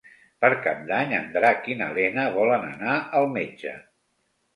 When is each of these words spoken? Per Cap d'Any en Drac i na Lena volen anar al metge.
Per 0.43 0.49
Cap 0.67 0.79
d'Any 0.91 1.11
en 1.17 1.27
Drac 1.35 1.67
i 1.73 1.75
na 1.81 1.89
Lena 1.97 2.23
volen 2.37 2.65
anar 2.71 2.95
al 3.21 3.29
metge. 3.35 3.75